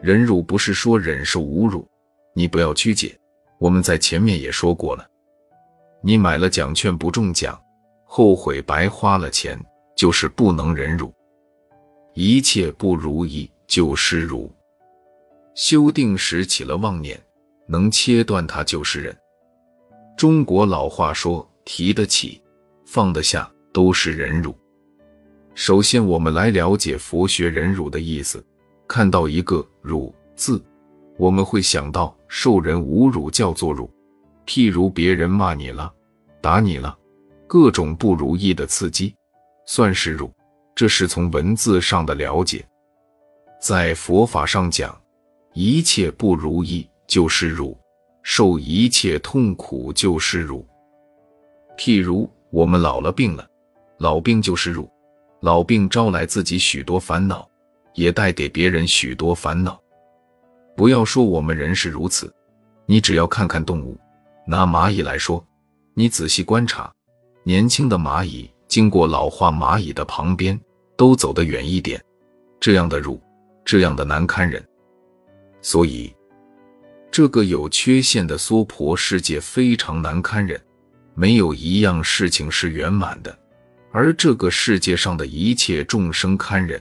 [0.00, 1.86] 忍辱不是说忍受侮辱，
[2.34, 3.18] 你不要曲解。
[3.58, 5.04] 我们在前面也说过了，
[6.02, 7.60] 你买了奖券不中奖，
[8.04, 9.58] 后悔白花了钱，
[9.96, 11.12] 就是不能忍辱。
[12.14, 14.50] 一切不如意就是辱，
[15.54, 17.20] 修定时起了妄念，
[17.66, 19.16] 能切断它就是忍。
[20.16, 22.40] 中国老话说：“提得起，
[22.86, 24.56] 放得下，都是忍辱。”
[25.54, 28.44] 首先，我们来了解佛学忍辱的意思。
[28.88, 30.64] 看到一个“辱”字，
[31.18, 33.88] 我们会想到受人侮辱叫做辱，
[34.46, 35.92] 譬如别人骂你了、
[36.40, 36.96] 打你了，
[37.46, 39.14] 各种不如意的刺激，
[39.66, 40.32] 算是辱。
[40.74, 42.64] 这是从文字上的了解。
[43.60, 44.96] 在佛法上讲，
[45.52, 47.76] 一切不如意就是辱，
[48.22, 50.64] 受一切痛苦就是辱。
[51.76, 53.44] 譬如我们老了病了，
[53.98, 54.88] 老病就是辱。
[55.40, 57.47] 老病招来自己许多烦恼，
[57.98, 59.76] 也带给别人许多烦恼。
[60.76, 62.32] 不要说我们人是如此，
[62.86, 63.98] 你只要看看动物，
[64.46, 65.44] 拿蚂蚁来说，
[65.94, 66.92] 你仔细观察，
[67.42, 70.58] 年轻的蚂蚁经过老化，蚂蚁的旁边
[70.96, 72.00] 都走得远一点，
[72.60, 73.20] 这样的辱，
[73.64, 74.64] 这样的难堪人。
[75.60, 76.14] 所以，
[77.10, 80.60] 这个有缺陷的娑婆世界非常难堪人，
[81.14, 83.36] 没有一样事情是圆满的。
[83.90, 86.80] 而这个世界上的一切众生堪忍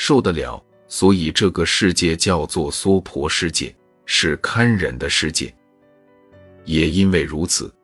[0.00, 3.74] 受得了，所以这个世界叫做娑婆世界，
[4.06, 5.52] 是堪忍的世界。
[6.64, 7.74] 也因为如此，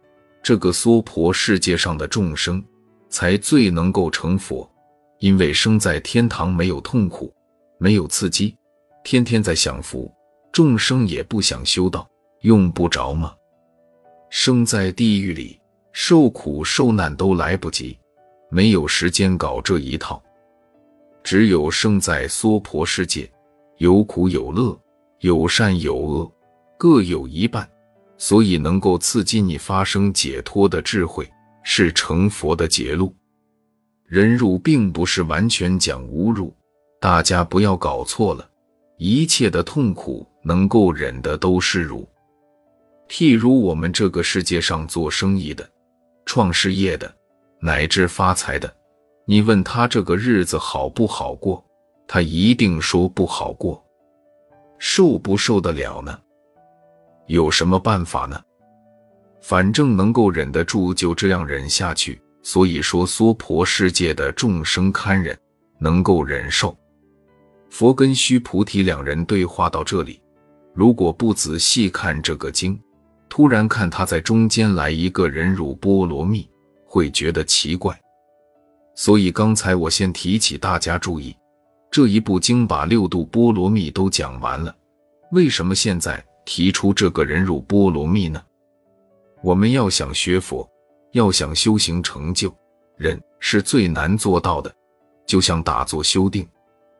[0.40, 2.64] 这个娑婆世界上的众生
[3.08, 4.70] 才最能够成佛，
[5.18, 7.34] 因为生在天堂没有痛苦，
[7.78, 8.56] 没有刺激，
[9.02, 10.08] 天天在享福，
[10.52, 12.08] 众生也不想修道，
[12.42, 13.34] 用不着吗？
[14.30, 15.60] 生在地狱里，
[15.92, 17.98] 受苦受难都来不及。
[18.50, 20.22] 没有时间搞这一套，
[21.24, 23.28] 只有生在娑婆世界，
[23.78, 24.78] 有苦有乐，
[25.20, 26.30] 有善有恶，
[26.78, 27.66] 各有一半，
[28.18, 31.26] 所以能够刺激你发生解脱的智慧，
[31.62, 33.12] 是成佛的捷路。
[34.06, 36.54] 忍辱并不是完全讲侮辱，
[37.00, 38.46] 大家不要搞错了。
[38.98, 42.06] 一切的痛苦能够忍的都是辱。
[43.08, 45.68] 譬如我们这个世界上做生意的，
[46.26, 47.12] 创事业的。
[47.60, 48.70] 乃至发财的，
[49.26, 51.64] 你问他这个日子好不好过，
[52.06, 53.82] 他一定说不好过。
[54.78, 56.18] 受不受得了呢？
[57.26, 58.38] 有什么办法呢？
[59.40, 62.20] 反正能够忍得住，就这样忍下去。
[62.42, 65.38] 所以说，娑婆世界的众生堪忍，
[65.78, 66.76] 能够忍受。
[67.70, 70.20] 佛跟须菩提两人对话到这里，
[70.74, 72.78] 如果不仔细看这个经，
[73.30, 76.46] 突然看他在中间来一个忍辱波罗蜜。
[76.86, 77.98] 会觉得奇怪，
[78.94, 81.36] 所以刚才我先提起大家注意，
[81.90, 84.74] 这一部经把六度波罗蜜都讲完了，
[85.32, 88.42] 为什么现在提出这个忍辱波罗蜜呢？
[89.42, 90.68] 我们要想学佛，
[91.12, 92.54] 要想修行成就，
[92.96, 94.72] 忍是最难做到的，
[95.26, 96.48] 就像打坐修定，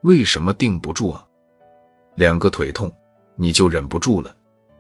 [0.03, 1.25] 为什么定不住啊？
[2.17, 2.93] 两个腿痛，
[3.37, 4.35] 你就忍不住了，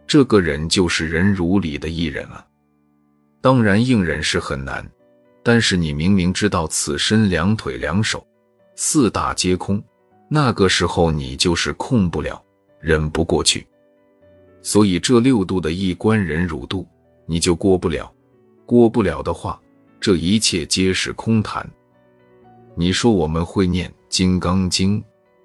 [0.06, 2.44] 这个忍就是忍辱里的一忍啊。
[3.41, 4.84] 当然硬忍是很难。
[5.44, 8.27] 但是你明明知道此身两腿两手
[8.75, 9.81] 四大皆空，
[10.28, 12.43] 那个时候你就是控不了，
[12.81, 13.66] 忍不过去。
[14.62, 16.88] 所以这六度的一关忍辱度，
[17.27, 18.10] 你就过不了。
[18.65, 19.60] 过不了的话，
[20.00, 21.69] 这一切皆是空谈。
[22.75, 24.99] 你说我们会念《金刚经》，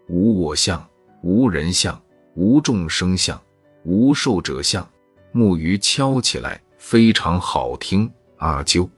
[0.07, 0.81] 无我相，
[1.21, 2.01] 无人相，
[2.35, 3.39] 无众生相，
[3.83, 4.89] 无寿者相，
[5.33, 8.09] 木鱼敲起来非常好听。
[8.37, 8.89] 阿啾。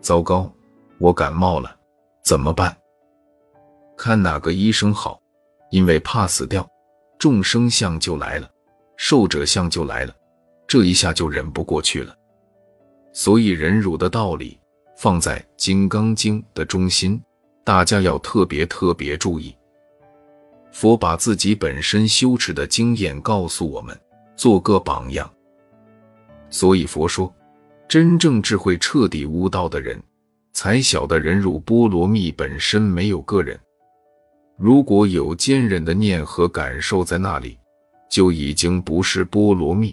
[0.00, 0.50] 糟糕，
[0.98, 1.76] 我感冒了，
[2.24, 2.74] 怎么办？
[3.96, 5.20] 看哪个医生好？
[5.70, 6.66] 因为怕死掉，
[7.18, 8.50] 众生相就来了，
[8.96, 10.14] 受者相就来了，
[10.66, 12.16] 这一下就忍不过去了。
[13.12, 14.58] 所以忍辱的道理
[14.96, 17.22] 放在《金刚经》的中心，
[17.62, 19.54] 大家要特别特别注意。
[20.72, 23.98] 佛把自己本身羞耻的经验告诉我们，
[24.34, 25.30] 做个榜样。
[26.48, 27.30] 所以佛说。
[27.90, 30.00] 真正智慧彻底悟道的人，
[30.52, 33.58] 才晓得忍辱波罗蜜本身没有个人。
[34.56, 37.58] 如果有坚韧的念和感受在那里，
[38.08, 39.92] 就已经不是波罗蜜，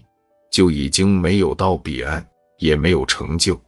[0.52, 2.24] 就已经没有到彼岸，
[2.60, 3.60] 也没有成就。